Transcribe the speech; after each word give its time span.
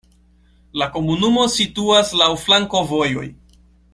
La 0.81 0.87
komunumo 0.95 1.43
situas 1.57 2.15
laŭ 2.23 2.31
flankovojoj. 2.47 3.29